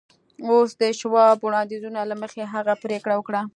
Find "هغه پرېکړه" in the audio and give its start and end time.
2.53-3.13